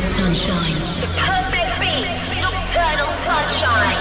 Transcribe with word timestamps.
sunshine. 0.00 0.74
The 1.00 1.06
perfect 1.20 1.78
beat, 1.78 2.40
nocturnal 2.40 3.12
sunshine. 3.20 4.00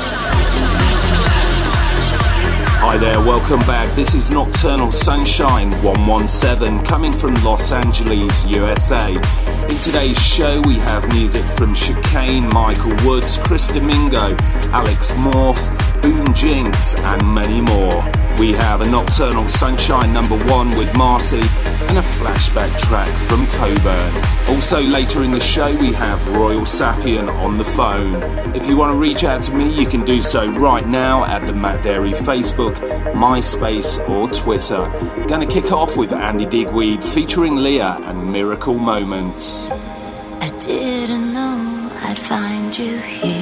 Hi 2.81 2.97
there, 2.97 3.19
welcome 3.19 3.59
back. 3.61 3.93
This 3.95 4.15
is 4.15 4.31
Nocturnal 4.31 4.92
Sunshine 4.92 5.72
117 5.83 6.85
coming 6.85 7.11
from 7.11 7.33
Los 7.43 7.74
Angeles, 7.74 8.45
USA. 8.45 9.11
In 9.11 9.77
today's 9.79 10.17
show, 10.17 10.61
we 10.61 10.75
have 10.77 11.05
music 11.13 11.43
from 11.43 11.75
Chicane, 11.75 12.47
Michael 12.47 12.95
Woods, 13.05 13.38
Chris 13.38 13.68
Domingo, 13.68 14.38
Alex 14.71 15.11
Morph, 15.11 15.59
Boom 16.02 16.34
Jinx, 16.34 16.95
and 16.95 17.34
many 17.34 17.61
more. 17.61 18.04
We 18.38 18.54
have 18.54 18.79
a 18.79 18.89
Nocturnal 18.89 19.47
Sunshine 19.50 20.14
number 20.14 20.38
one 20.45 20.70
with 20.77 20.95
Marcy 20.95 21.41
and 21.89 21.97
a 21.97 22.02
flashback 22.02 22.79
track 22.79 23.09
from 23.27 23.45
Coburn. 23.47 24.55
Also, 24.55 24.82
later 24.82 25.23
in 25.23 25.32
the 25.32 25.39
show, 25.42 25.75
we 25.78 25.92
have 25.92 26.25
Royal 26.29 26.61
Sapien 26.61 27.28
on 27.43 27.57
the 27.57 27.65
phone. 27.65 28.15
If 28.56 28.68
you 28.68 28.78
want 28.78 28.93
to 28.93 28.97
reach 29.00 29.25
out 29.25 29.43
to 29.43 29.54
me, 29.54 29.78
you 29.78 29.86
can 29.87 30.06
do 30.06 30.21
so 30.21 30.50
right 30.51 30.87
now 30.87 31.25
at 31.25 31.46
the 31.46 31.54
Matt 31.54 31.83
Darey 31.83 32.14
Facebook, 32.14 32.76
MySpace, 33.14 34.08
or 34.08 34.30
Twitter. 34.30 34.90
Gonna 35.28 35.48
kick 35.48 35.72
off 35.73 35.98
with 35.98 36.14
Andy 36.14 36.45
Duguid 36.45 37.04
featuring 37.04 37.58
Leah 37.58 38.00
and 38.04 38.31
Miracle 38.31 38.76
Moments. 38.76 39.70
I 39.70 40.50
didn't 40.59 41.34
know 41.34 41.92
I'd 42.04 42.18
find 42.18 42.78
you 42.78 42.98
here. 43.00 43.39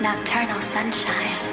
Nocturnal 0.00 0.62
sunshine. 0.62 1.49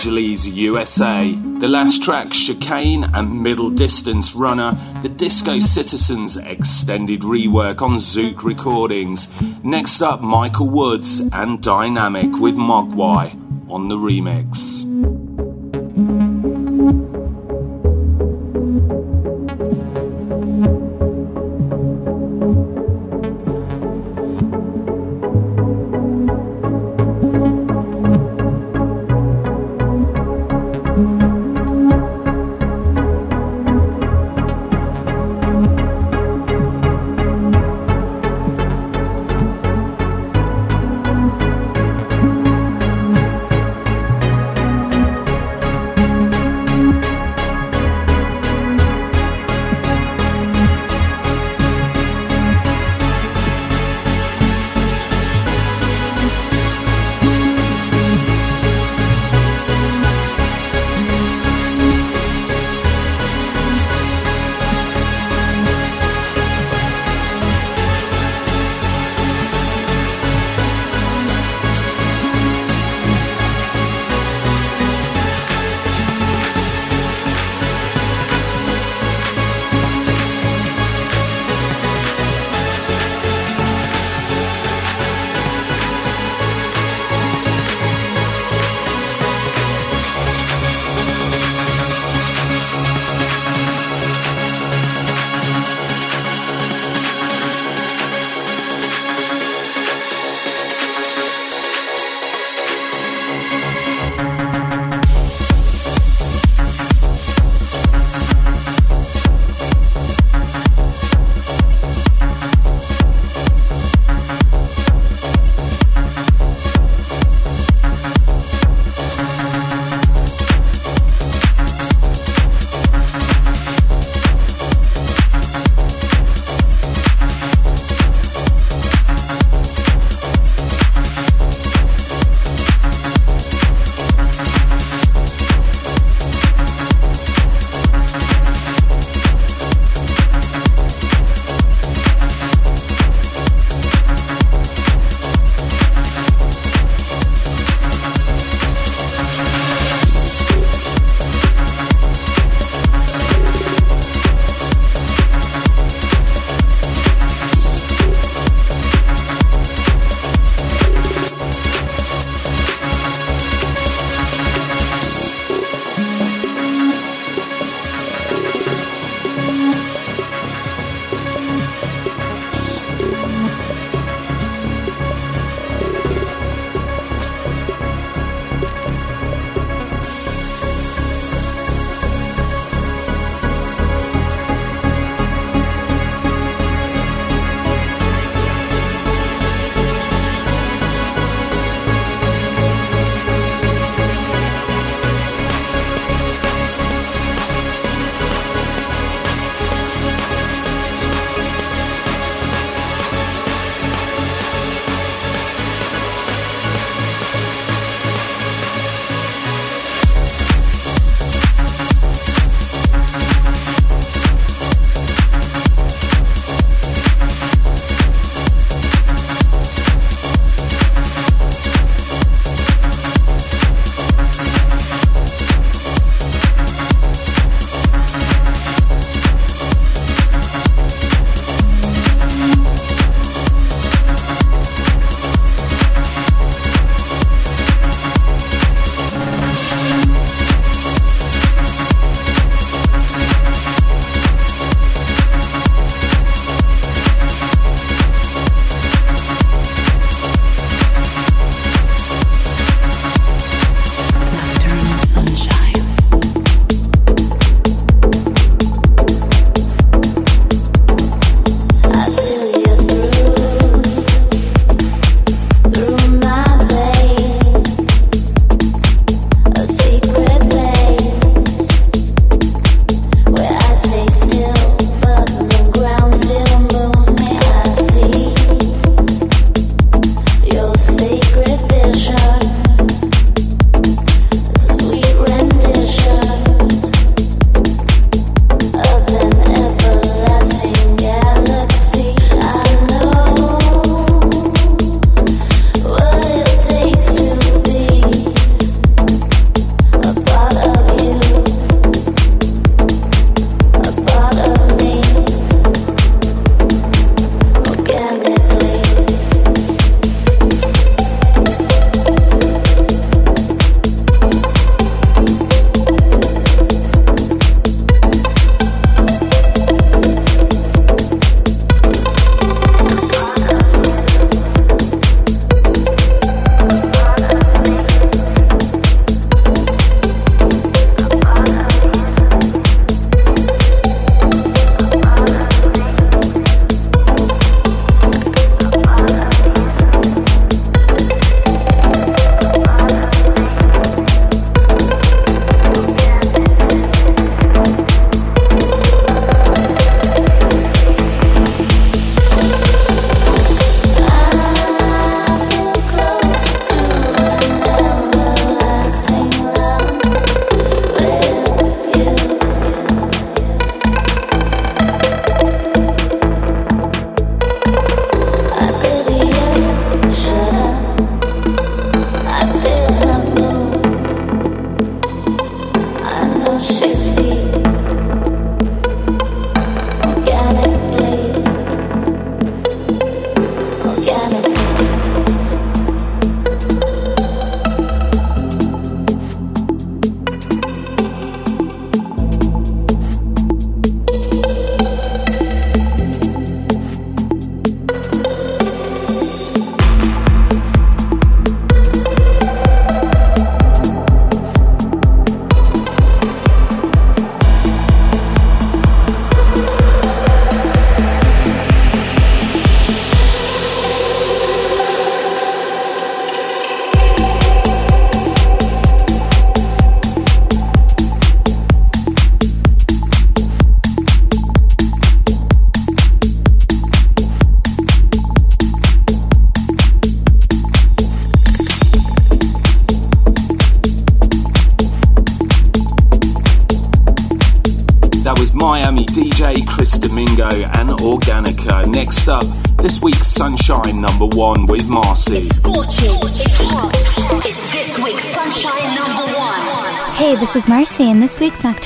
Angeles, 0.00 0.46
USA. 0.46 1.30
The 1.58 1.68
last 1.68 2.02
track, 2.02 2.30
Chicane 2.30 3.04
and 3.12 3.42
Middle 3.42 3.68
Distance 3.68 4.34
Runner, 4.34 4.74
the 5.02 5.10
Disco 5.10 5.58
Citizens 5.58 6.38
extended 6.38 7.20
rework 7.20 7.82
on 7.82 8.00
Zook 8.00 8.42
Recordings. 8.42 9.28
Next 9.62 10.00
up, 10.00 10.22
Michael 10.22 10.70
Woods 10.70 11.20
and 11.34 11.62
Dynamic 11.62 12.40
with 12.40 12.56
Mogwai 12.56 13.34
on 13.70 13.88
the 13.88 13.96
remix. 13.96 14.89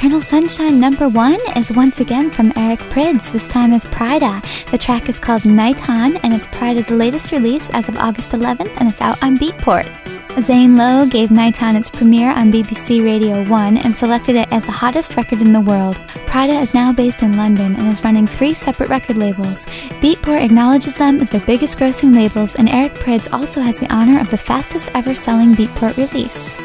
Nocturnal 0.05 0.21
Sunshine 0.21 0.79
number 0.79 1.09
one 1.09 1.41
is 1.57 1.73
once 1.73 1.99
again 1.99 2.29
from 2.29 2.53
Eric 2.57 2.79
Prydz. 2.91 3.33
This 3.33 3.49
time 3.49 3.73
is 3.73 3.87
Pryda. 3.87 4.45
The 4.71 4.77
track 4.77 5.09
is 5.09 5.19
called 5.19 5.45
Niton, 5.45 6.21
and 6.23 6.35
it's 6.35 6.47
Pryda's 6.49 6.91
latest 6.91 7.33
release 7.33 7.71
as 7.71 7.89
of 7.89 7.97
August 7.97 8.33
11th, 8.33 8.71
and 8.77 8.91
it's 8.91 9.01
out 9.01 9.17
on 9.23 9.39
Beatport. 9.39 9.89
Zane 10.43 10.77
Lowe 10.77 11.07
gave 11.07 11.31
Niton 11.31 11.75
its 11.75 11.89
premiere 11.89 12.33
on 12.33 12.53
BBC 12.53 13.03
Radio 13.03 13.49
1 13.49 13.79
and 13.79 13.97
selected 13.97 14.37
it 14.37 14.53
as 14.53 14.67
the 14.67 14.73
hottest 14.73 15.17
record 15.17 15.41
in 15.41 15.55
the 15.55 15.61
world. 15.63 15.97
Pryda 16.27 16.63
is 16.63 16.75
now 16.75 16.93
based 16.93 17.23
in 17.23 17.39
London 17.39 17.75
and 17.75 17.89
is 17.89 18.05
running 18.05 18.27
three 18.27 18.53
separate 18.53 18.91
record 18.91 19.17
labels. 19.17 19.65
Beatport 20.03 20.45
acknowledges 20.45 20.99
them 20.99 21.19
as 21.23 21.31
their 21.31 21.41
biggest 21.47 21.79
grossing 21.79 22.15
labels, 22.15 22.55
and 22.57 22.69
Eric 22.69 22.93
Prydz 22.93 23.33
also 23.33 23.63
has 23.63 23.79
the 23.79 23.91
honor 23.91 24.21
of 24.21 24.31
the 24.31 24.37
fastest 24.37 24.91
ever 24.95 25.15
selling 25.15 25.55
Beatport 25.55 25.97
release. 25.97 26.64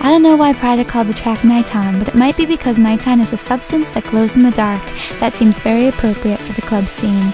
I 0.00 0.10
don't 0.10 0.22
know 0.22 0.36
why 0.36 0.52
Pryda 0.52 0.86
called 0.86 1.08
the 1.08 1.14
track 1.14 1.40
Niton, 1.40 1.98
but 1.98 2.08
it 2.08 2.14
might 2.14 2.36
be 2.36 2.46
because 2.46 2.78
niton 2.78 3.20
is 3.20 3.32
a 3.32 3.36
substance 3.36 3.88
that 3.90 4.04
glows 4.04 4.36
in 4.36 4.42
the 4.42 4.50
dark. 4.52 4.82
That 5.18 5.34
seems 5.34 5.58
very 5.58 5.88
appropriate 5.88 6.40
for 6.40 6.52
the 6.52 6.62
club 6.62 6.86
scene. 6.86 7.32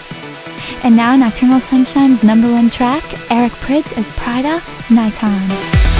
And 0.82 0.96
now 0.96 1.14
Nocturnal 1.14 1.60
Sunshine's 1.60 2.22
number 2.22 2.50
one 2.50 2.70
track, 2.70 3.04
Eric 3.30 3.52
Prydz 3.52 3.96
as 3.98 4.08
Pryda, 4.16 4.60
Niton. 4.88 5.93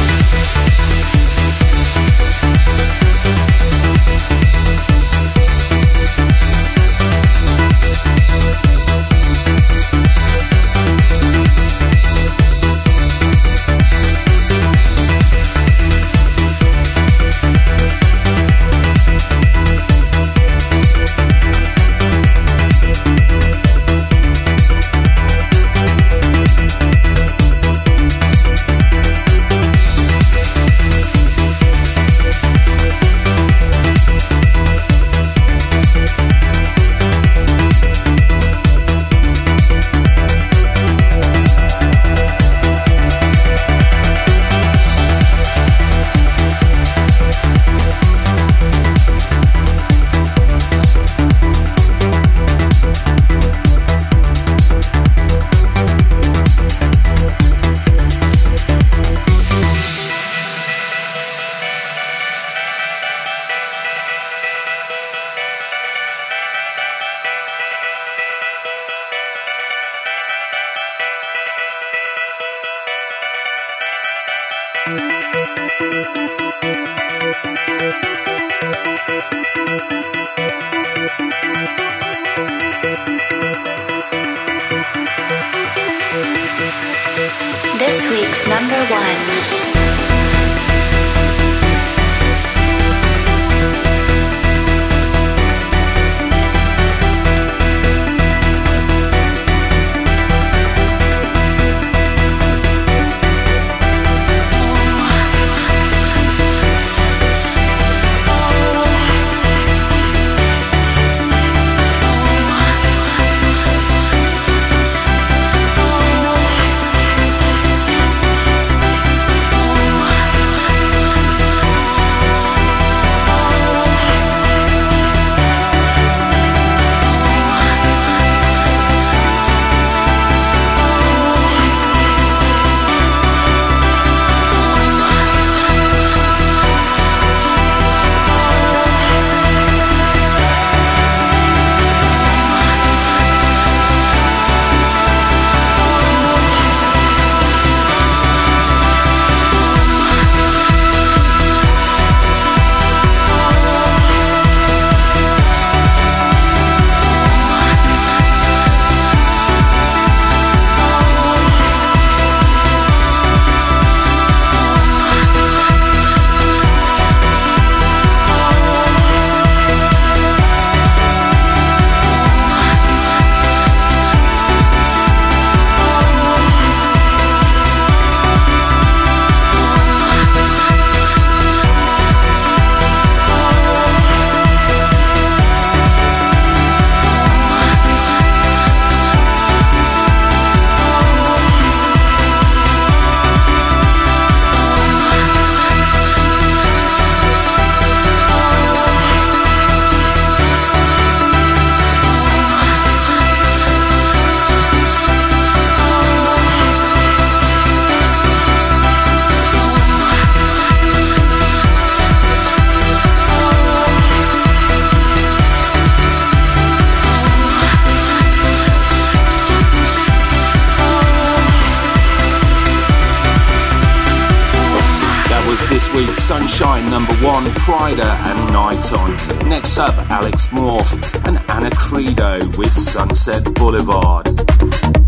Sunshine 226.24 226.88
number 226.88 227.12
one, 227.16 227.44
Pryda 227.66 228.02
and 228.02 228.48
Niton. 228.48 229.46
Next 229.46 229.76
up, 229.76 229.94
Alex 230.10 230.46
Morph 230.46 231.28
and 231.28 231.38
Anna 231.50 231.70
Credo 231.76 232.38
with 232.56 232.72
Sunset 232.72 233.44
Boulevard. 233.54 235.03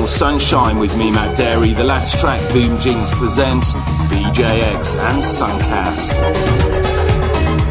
Nocturnal 0.00 0.06
Sunshine 0.06 0.78
with 0.78 0.96
me, 0.96 1.10
Matt 1.10 1.36
Darey. 1.36 1.76
The 1.76 1.84
last 1.84 2.18
track, 2.18 2.40
Boom 2.52 2.80
Jinx 2.80 3.12
presents 3.18 3.74
BJX 4.08 4.96
and 4.96 5.22
Suncast. 5.22 6.16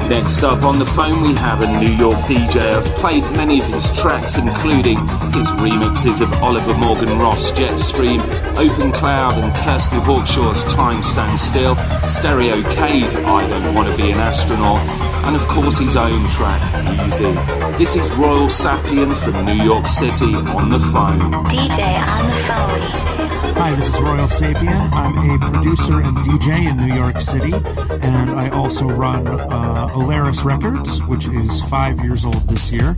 Next 0.07 0.43
up 0.43 0.61
on 0.61 0.77
the 0.77 0.85
phone, 0.85 1.23
we 1.23 1.33
have 1.33 1.61
a 1.61 1.79
New 1.79 1.95
York 1.95 2.17
DJ. 2.27 2.61
I've 2.61 2.85
played 2.97 3.23
many 3.35 3.61
of 3.61 3.65
his 3.67 3.91
tracks, 3.99 4.37
including 4.37 4.99
his 5.33 5.51
remixes 5.53 6.21
of 6.21 6.31
Oliver 6.43 6.75
Morgan 6.75 7.17
Ross, 7.17 7.51
Jetstream, 7.51 8.21
Open 8.57 8.91
Cloud, 8.91 9.43
and 9.43 9.55
Kirsty 9.55 9.97
Hawkshaw's 9.97 10.63
Time 10.65 11.01
Stand 11.01 11.39
Still, 11.39 11.75
Stereo 12.03 12.61
K's 12.69 13.15
I 13.15 13.47
Don't 13.47 13.73
Want 13.73 13.89
to 13.89 13.97
Be 13.97 14.11
an 14.11 14.19
Astronaut, 14.19 14.85
and 15.25 15.35
of 15.35 15.47
course 15.47 15.77
his 15.77 15.95
own 15.95 16.27
track, 16.29 16.61
Easy. 17.07 17.31
This 17.77 17.95
is 17.95 18.11
Royal 18.13 18.47
Sapien 18.47 19.15
from 19.15 19.45
New 19.45 19.63
York 19.63 19.87
City 19.87 20.35
on 20.35 20.69
the 20.69 20.79
phone. 20.79 21.31
DJ 21.45 21.99
on 22.01 22.25
the 22.25 22.35
phone. 22.47 23.19
Hi, 23.55 23.75
this 23.75 23.93
is 23.93 23.99
Royal 23.99 24.27
Sapien. 24.27 24.91
I'm 24.93 25.17
a 25.17 25.37
producer 25.51 25.99
and 26.01 26.17
DJ 26.17 26.69
in 26.69 26.77
New 26.77 26.93
York 26.93 27.19
City, 27.19 27.53
and 27.53 28.29
I 28.31 28.49
also 28.49 28.85
run 28.85 29.27
uh, 29.27 29.89
Olaris 29.89 30.43
Records, 30.45 31.01
which 31.03 31.27
is 31.27 31.61
five 31.63 31.99
years 32.01 32.25
old 32.25 32.47
this 32.47 32.71
year. 32.71 32.95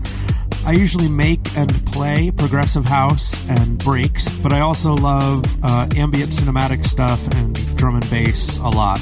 I 0.66 0.74
usually 0.74 1.10
make 1.10 1.40
and 1.58 1.70
play 1.88 2.30
progressive 2.30 2.86
house 2.86 3.50
and 3.50 3.80
breaks, 3.84 4.30
but 4.42 4.54
I 4.54 4.60
also 4.60 4.94
love 4.94 5.44
uh, 5.64 5.88
ambient 5.96 6.30
cinematic 6.30 6.86
stuff 6.86 7.26
and 7.36 7.56
drum 7.76 7.96
and 7.96 8.10
bass 8.12 8.60
a 8.60 8.70
lot. 8.70 9.02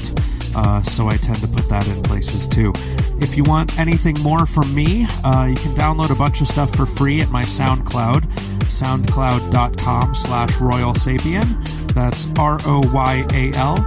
Uh, 0.55 0.81
so 0.83 1.07
I 1.07 1.17
tend 1.17 1.39
to 1.41 1.47
put 1.47 1.67
that 1.69 1.85
in 1.87 2.01
places 2.03 2.47
too. 2.47 2.73
If 3.21 3.35
you 3.35 3.43
want 3.43 3.77
anything 3.77 4.15
more 4.21 4.45
from 4.45 4.73
me, 4.73 5.05
uh, 5.23 5.45
you 5.49 5.55
can 5.55 5.73
download 5.75 6.11
a 6.11 6.15
bunch 6.15 6.41
of 6.41 6.47
stuff 6.47 6.73
for 6.75 6.85
free 6.85 7.21
at 7.21 7.29
my 7.29 7.43
SoundCloud, 7.43 8.21
soundcloud.com 8.69 10.15
slash 10.15 10.57
Royal 10.59 10.93
Sapien. 10.93 11.93
That's 11.93 12.31
R-O-Y-A-L 12.37 13.77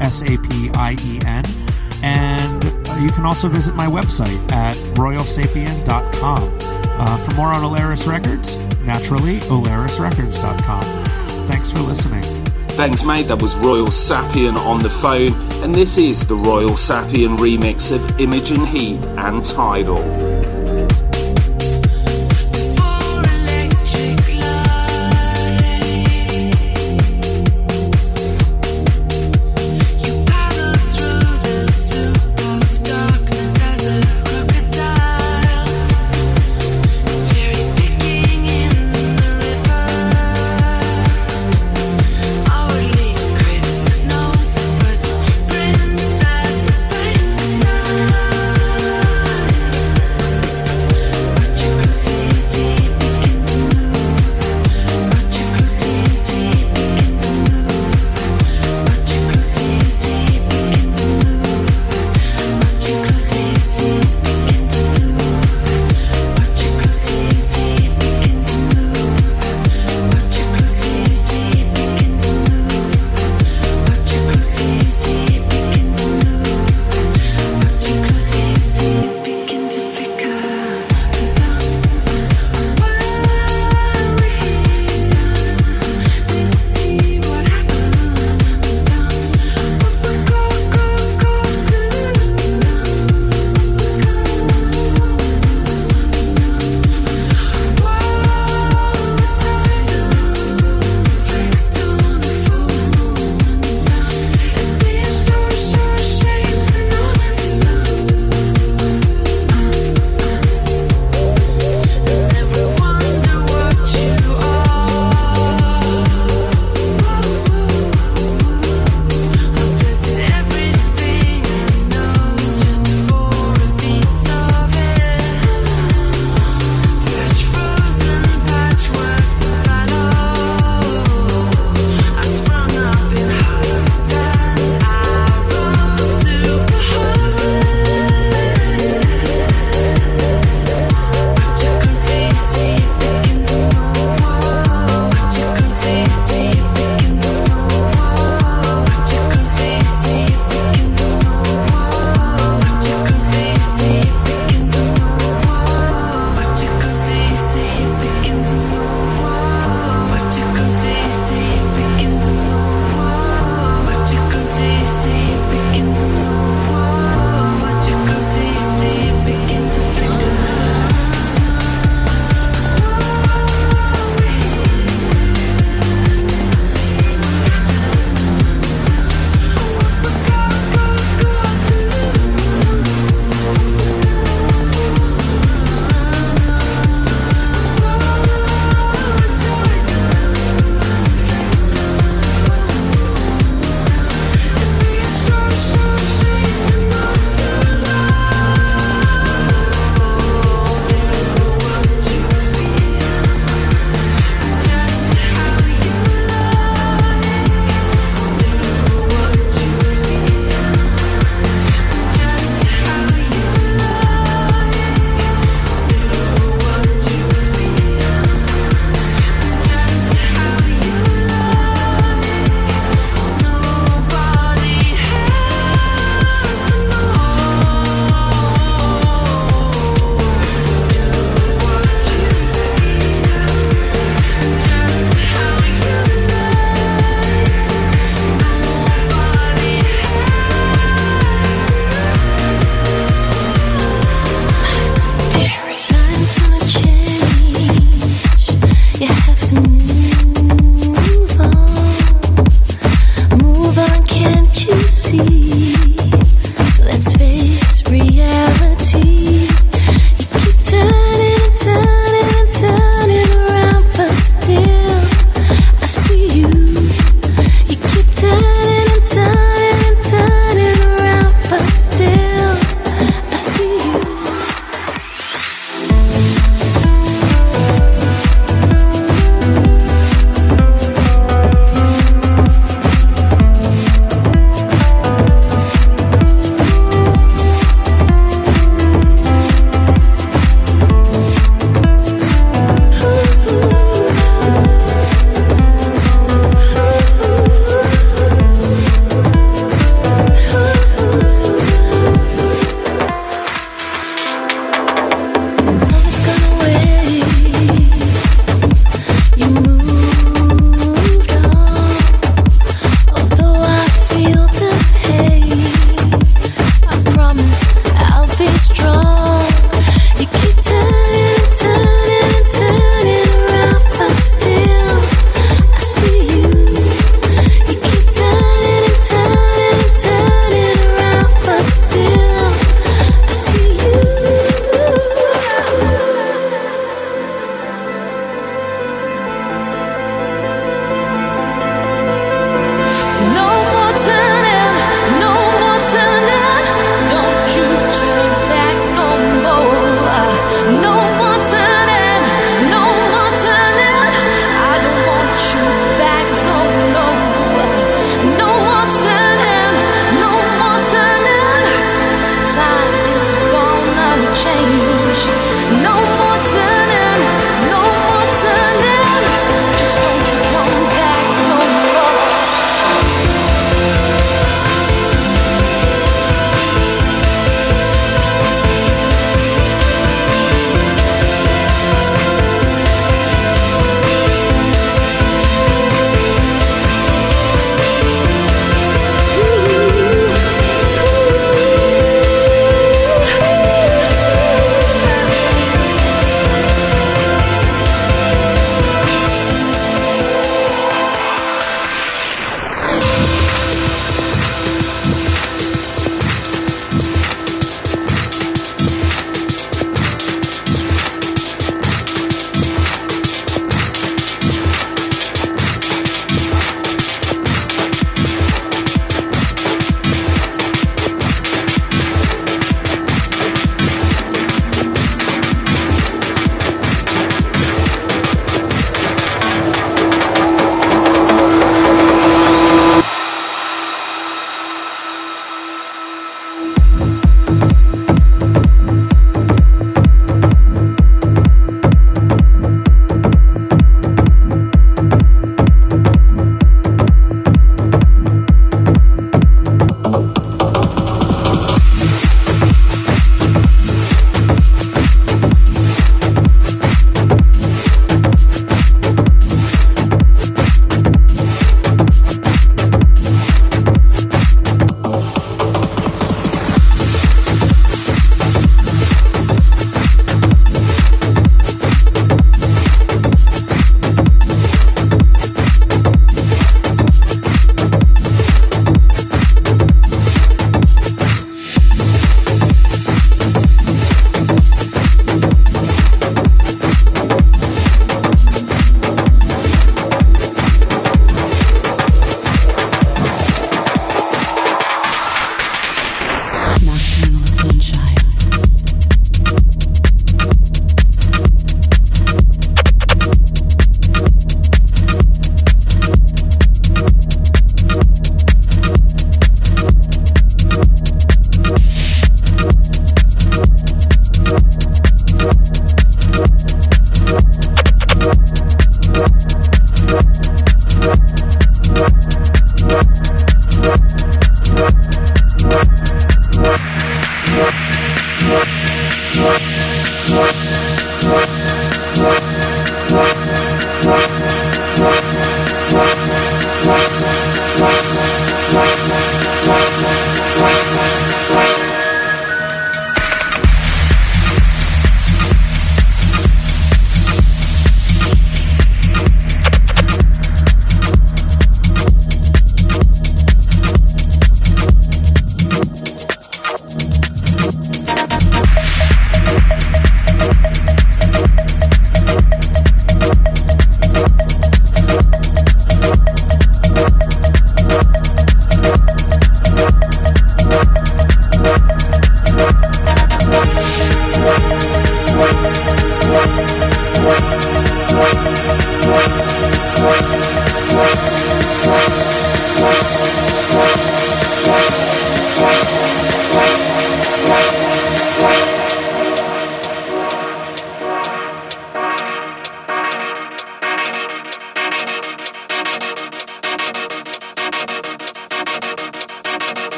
S-A-P-I-E-N. 0.00 1.44
And 2.02 2.64
you 3.02 3.08
can 3.08 3.24
also 3.24 3.48
visit 3.48 3.74
my 3.74 3.86
website 3.86 4.52
at 4.52 4.74
royalsapien.com. 4.96 6.58
Uh, 6.98 7.16
for 7.18 7.34
more 7.34 7.48
on 7.48 7.62
Olaris 7.62 8.06
Records, 8.06 8.58
naturally, 8.82 9.40
olarisrecords.com. 9.40 10.82
Thanks 11.46 11.70
for 11.70 11.80
listening. 11.80 12.45
Thanks, 12.76 13.04
mate. 13.04 13.28
That 13.28 13.40
was 13.40 13.56
Royal 13.56 13.86
Sapien 13.86 14.54
on 14.54 14.80
the 14.80 14.90
phone, 14.90 15.32
and 15.64 15.74
this 15.74 15.96
is 15.96 16.26
the 16.26 16.34
Royal 16.34 16.72
Sapien 16.72 17.38
remix 17.38 17.90
of 17.90 18.20
Imogen 18.20 18.66
Heap 18.66 19.00
and 19.16 19.42
Tidal. 19.42 20.35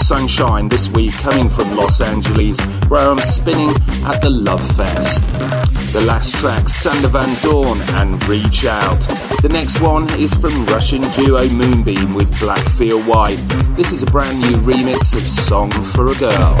Sunshine 0.00 0.68
this 0.68 0.88
week 0.90 1.12
coming 1.14 1.48
from 1.48 1.76
Los 1.76 2.00
Angeles, 2.00 2.58
where 2.88 3.08
I'm 3.08 3.20
spinning 3.20 3.70
at 4.04 4.20
the 4.20 4.30
Love 4.30 4.64
Fest. 4.76 5.22
The 5.92 6.00
last 6.00 6.34
track, 6.36 6.68
Sander 6.68 7.08
Van 7.08 7.34
Doorn 7.40 7.80
and 8.00 8.22
Reach 8.28 8.64
Out. 8.64 9.00
The 9.42 9.50
next 9.50 9.80
one 9.80 10.04
is 10.18 10.34
from 10.34 10.54
Russian 10.66 11.02
duo 11.12 11.48
Moonbeam 11.50 12.14
with 12.14 12.30
Black 12.40 12.66
Feel 12.70 13.00
White. 13.02 13.44
This 13.76 13.92
is 13.92 14.02
a 14.02 14.06
brand 14.06 14.38
new 14.40 14.56
remix 14.58 15.14
of 15.14 15.26
Song 15.26 15.70
for 15.70 16.08
a 16.08 16.14
Girl. 16.14 16.56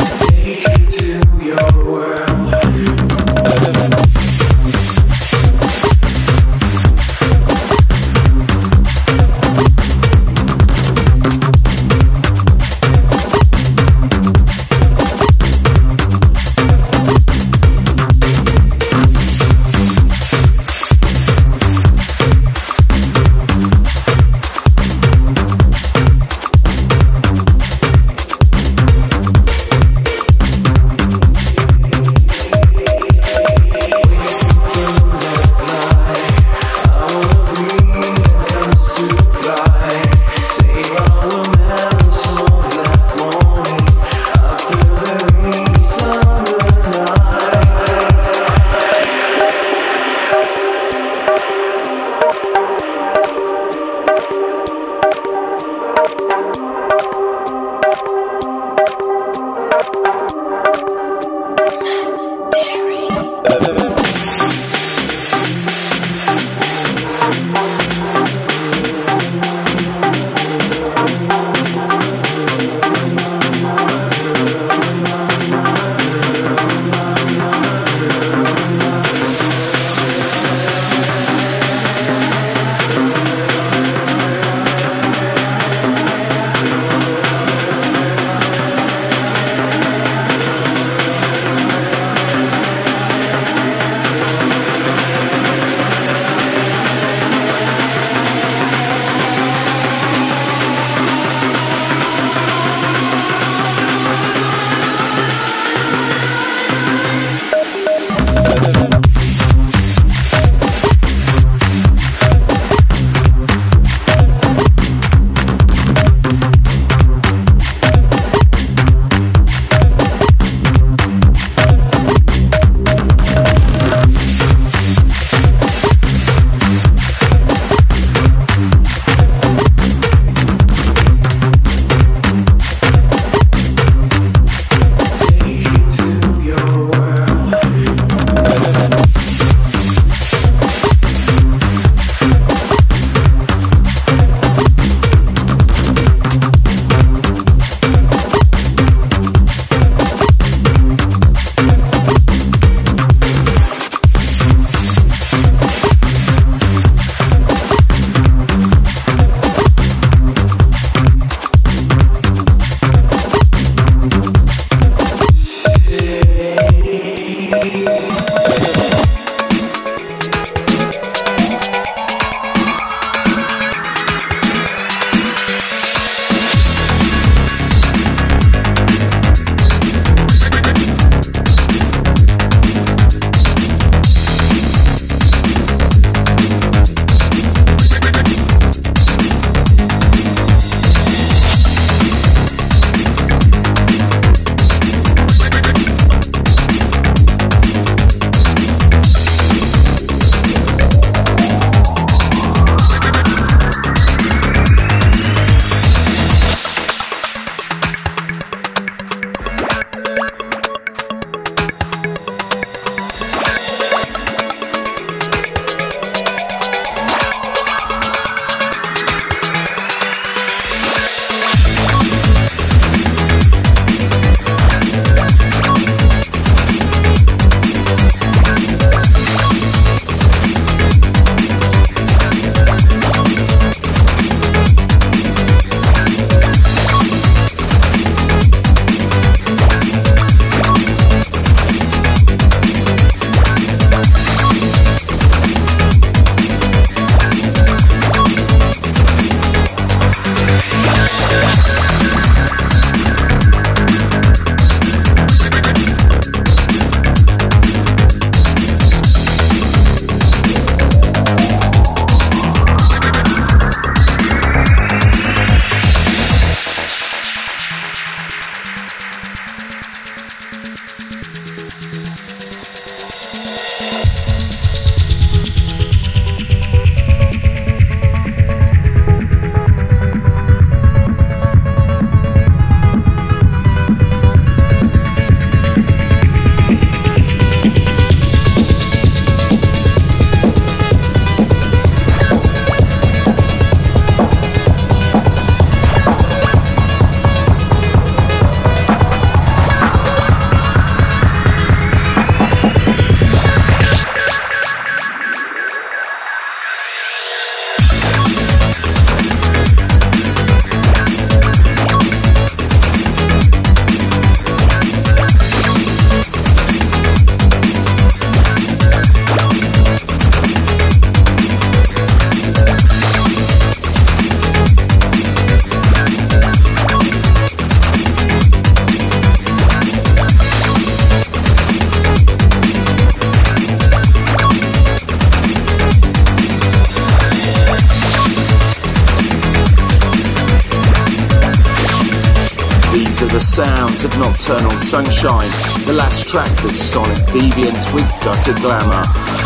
Sunshine. 344.90 345.48
The 345.86 345.92
last 345.92 346.28
track 346.28 346.50
was 346.64 346.76
Sonic 346.76 347.16
Deviant 347.28 347.94
with 347.94 348.10
Gutter 348.24 348.54
Glamour. 348.54 349.04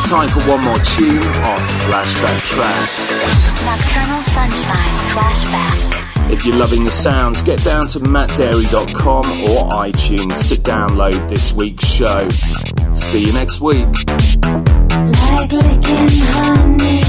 Time 0.09 0.31
for 0.31 0.41
one 0.49 0.63
more 0.65 0.79
tune 0.79 1.19
off 1.45 1.61
Flashback 1.85 2.41
Track. 2.47 2.89
Nocturnal 3.67 4.23
Sunshine 4.23 4.97
Flashback. 5.13 6.33
If 6.33 6.47
you're 6.47 6.57
loving 6.57 6.85
the 6.85 6.91
sounds, 6.91 7.43
get 7.43 7.63
down 7.63 7.89
to 7.89 7.99
mattdarey.com 7.99 9.27
or 9.43 9.69
iTunes 9.85 10.49
to 10.49 10.55
download 10.63 11.29
this 11.29 11.53
week's 11.53 11.87
show. 11.87 12.27
See 12.95 13.27
you 13.27 13.33
next 13.35 13.61
week. 13.61 13.87
Like 14.41 15.53
licking 15.53 16.09
honey 16.33 17.03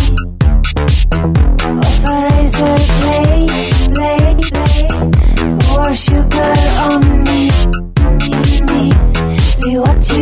off 1.79 2.03
a 2.03 2.27
razor 2.27 2.75
blade, 2.99 3.95
blade, 3.95 4.41
blade. 4.51 5.61
Pour 5.61 5.93
sugar 5.95 6.53
on 6.91 7.23
me, 7.23 7.49
me. 9.88 10.01
See 10.01 10.14